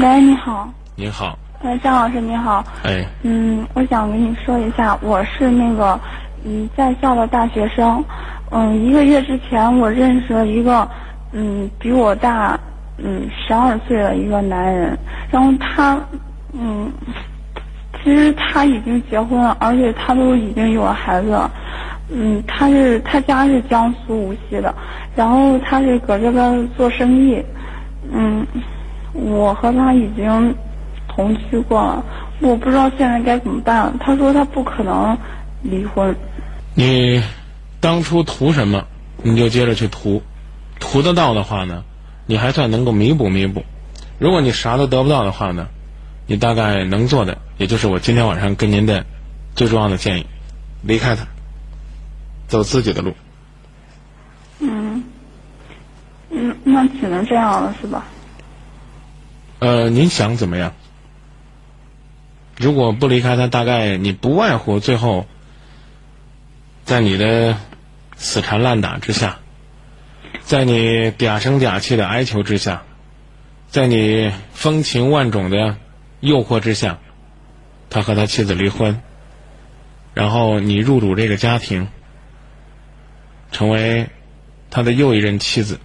[0.00, 0.68] 喂，你好。
[0.94, 1.36] 你好。
[1.60, 2.64] 哎，张老师你好。
[2.84, 3.04] 哎。
[3.22, 5.98] 嗯，我想跟你说一下，我是那个
[6.44, 8.02] 嗯在校的大学生。
[8.50, 10.88] 嗯，一个月之前我认识了一个
[11.32, 12.58] 嗯比我大
[12.98, 14.96] 嗯十二岁的一个男人，
[15.32, 15.98] 然后他
[16.52, 16.88] 嗯
[18.04, 21.50] 其实他已经结婚了，而且他都已经有了孩子了。
[22.10, 24.72] 嗯，他是他家是江苏无锡的，
[25.16, 27.44] 然后他是搁这边做生意。
[28.10, 28.46] 嗯，
[29.12, 30.54] 我和他已经
[31.08, 32.04] 同居过了，
[32.40, 33.96] 我不知道现在该怎么办。
[33.98, 35.16] 他说他不可能
[35.62, 36.14] 离婚。
[36.74, 37.22] 你
[37.80, 38.84] 当初图什么，
[39.22, 40.22] 你就接着去图，
[40.78, 41.82] 图得到的话呢，
[42.26, 43.62] 你还算能够弥补弥补；
[44.18, 45.68] 如果你啥都得不到的话呢，
[46.26, 49.04] 你大概能做的，也就是我今天晚上跟您的
[49.54, 50.26] 最重要的建议：
[50.82, 51.26] 离开他。
[52.46, 53.12] 走自己的路。
[54.60, 55.04] 嗯，
[56.30, 58.06] 嗯，那只能这样了，是吧？
[59.58, 60.74] 呃，您想怎么样？
[62.56, 65.26] 如果不离开他，大概你不外乎最后，
[66.84, 67.56] 在你的
[68.16, 69.38] 死缠烂打之下，
[70.42, 72.82] 在你嗲声嗲气的哀求之下，
[73.68, 75.76] 在你风情万种的
[76.20, 76.98] 诱惑之下，
[77.90, 79.00] 他和他妻子离婚，
[80.14, 81.88] 然后你入主这个家庭。
[83.50, 84.10] 成为
[84.68, 85.80] 他的又一任妻子，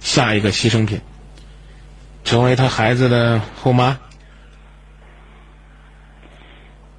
[0.00, 1.00] 下一个牺牲品，
[2.30, 3.98] 成为他孩子的后妈。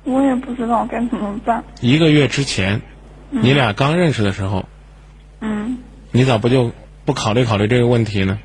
[0.03, 1.63] 我也不知道该怎么办。
[1.79, 2.81] 一个月之前，
[3.29, 4.65] 你俩刚认识的时候，
[5.39, 5.77] 嗯，
[6.11, 6.73] 你咋不就
[7.05, 8.39] 不考虑考虑这个问题呢？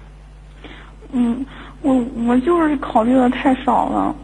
[1.10, 1.44] 嗯，
[1.82, 1.92] 我
[2.24, 4.14] 我就是考虑的太少了。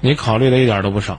[0.00, 1.18] 你考虑的一点都不少。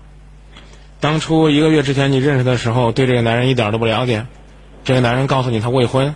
[1.02, 4.28] 当初一个月之前你认识的时候，对这个男人一点都不了解。
[4.86, 6.16] 这个男人告诉你他未婚，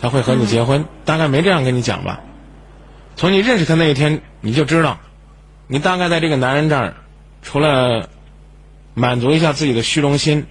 [0.00, 2.18] 他会和你结婚，大概没这样跟你讲吧？
[3.16, 4.98] 从你认识他那一天，你就知道，
[5.66, 6.94] 你大概在这个男人这儿，
[7.42, 8.08] 除了
[8.94, 10.46] 满足一下自己的虚荣心，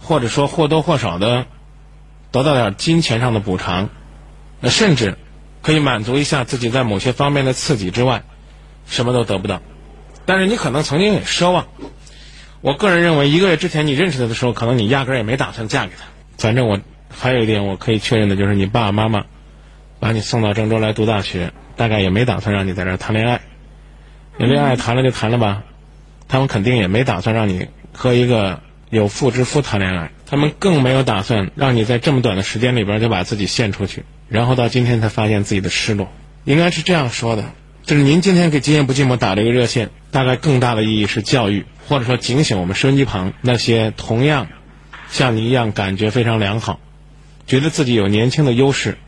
[0.00, 1.46] 或者说或多或少的
[2.30, 3.88] 得到点金钱上的补偿，
[4.60, 5.16] 那甚至
[5.62, 8.22] 可以满足一下自己在某些方面的刺激之外，
[8.86, 9.60] 什么都得不到。
[10.26, 11.66] 但是你可能曾经也奢望。
[12.60, 16.04] 我个人认为，一个月之前你认识他的时候，可能你压根儿也没打算嫁给他。
[16.38, 19.26] 反正我还有一点我可以确认的就是，你爸爸妈妈
[20.04, 23.40] 把你送到郑州来读大学，大概也没打算让你在这儿谈恋爱。
[24.36, 25.62] 你恋爱谈了就谈了吧，
[26.28, 28.60] 他们肯定也没打算让你和一个
[28.90, 36.12] 有妇之夫谈恋爱，他们更没有打算让你在这么短的时间里边就把自己献出去，然后到今天才发现自己的失落。
[36.44, 37.44] 应该是这样说的，
[37.84, 44.48] 就是您今天给《今夜不寂寞》打了一个热线，大概更大的意义是教育，或者说警醒我们收音机旁那些同样。
[45.08, 46.78] 像你一样感觉非常良好，
[47.46, 48.98] 觉得自己有年轻的优势，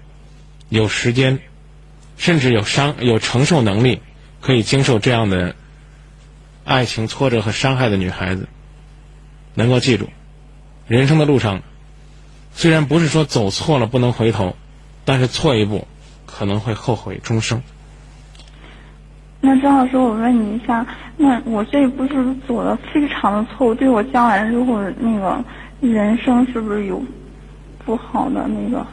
[0.68, 1.38] 有时间，
[2.16, 4.00] 甚至有伤有承受能力，
[4.40, 5.54] 可以经受这样的
[6.64, 8.48] 爱情挫折和伤害的女孩子，
[9.54, 10.08] 能够记住，
[10.86, 11.62] 人生的路上，
[12.52, 14.56] 虽然不是说走错了不能回头，
[15.04, 15.86] 但是错一步
[16.26, 17.62] 可能会后悔终生。
[19.40, 25.44] 那张老师，我问你一下，那我这一步是走的非常的错误，对我将来如果那个。
[25.78, 27.02] 人生是不是有
[27.84, 28.84] 不好的那个？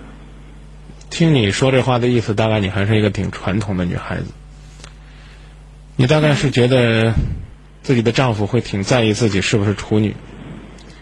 [1.14, 4.26] 听你说这话的意思，大概你还是一个挺传统的女孩子。
[5.96, 7.14] 你大概是觉得
[7.84, 10.16] 自己的丈夫会挺在意自己是不是处女，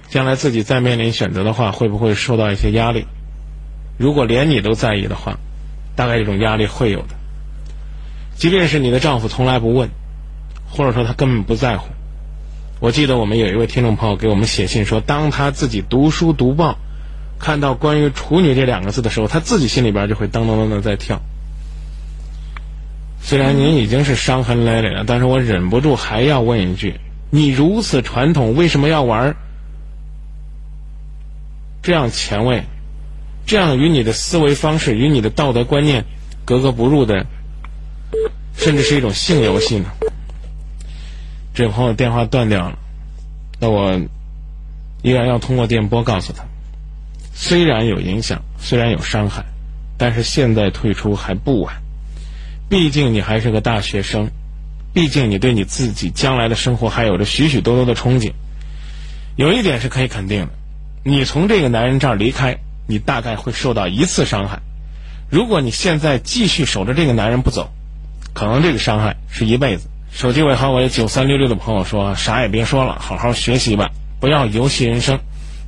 [0.10, 3.06] 将来自己再面临选择的话，会不会受到一些压力？
[3.98, 5.38] 如果连你都在意的话，
[5.96, 7.16] 大概这种压力会有的。
[8.36, 9.92] 即便是你的丈夫从来不问，
[10.70, 11.88] 或者说他根本不在乎。
[12.82, 16.78] 我记得我们有一位听众朋友给我们写信说，当他自己读书读报，
[17.42, 21.20] 看到关于“处女”这两个字的时候，他自己心里边就会噔噔噔的在跳。
[23.20, 27.00] 虽然您已经是伤痕累累了，但是我忍不住还要问一句：
[27.32, 29.36] 你如此传统，为什么要玩
[31.82, 32.64] 这样前卫、
[33.46, 36.06] 这样与你的思维方式、与你的道德观念
[36.46, 37.26] 格格不入的，
[38.56, 39.92] 甚至是一种性游戏呢？
[41.54, 42.78] 这朋友电话断掉了，
[43.60, 44.00] 那我
[45.02, 46.44] 依然要通过电波告诉他：
[47.34, 49.46] 虽然有影响，虽然有伤害，
[49.98, 51.82] 但是现在退出还不晚。
[52.70, 54.30] 毕竟你还是个大学生，
[54.94, 58.34] 毕竟你对你自己将来的生活还有着许许多多的憧憬。
[59.36, 60.50] 有一点是可以肯定的：
[61.04, 62.58] 你从这个男人这儿离开，
[62.88, 64.60] 你大概会受到一次伤害。
[65.30, 67.72] 如果你现在继续守着这个男人不走，
[68.34, 69.88] 可能这个伤害是一辈子。
[70.12, 75.20] 手机尾号为九三六六的朋友说：“啥也别说了，好好学习吧，不要游戏人生，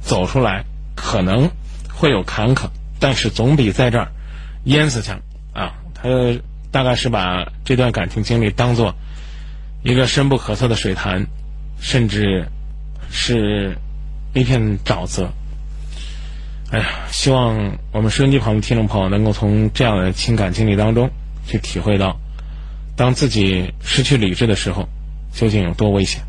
[0.01, 1.51] 走出来可能
[1.91, 2.69] 会有坎坷，
[2.99, 4.11] 但是总比在这儿
[4.65, 5.21] 淹死强
[5.53, 6.09] 啊！”他
[6.71, 8.95] 大概是把这段感情经历当做
[9.83, 11.27] 一个深不可测的水潭，
[11.79, 12.47] 甚至
[13.11, 13.77] 是
[14.33, 15.31] 一片沼泽。
[16.71, 21.11] 哎呀，希望我们收音机旁的听众朋友能够从这样的情感经历当中
[21.45, 22.19] 去体会到，
[22.95, 24.89] 当自己失去理智的时候，
[25.31, 26.23] 究竟有多危险。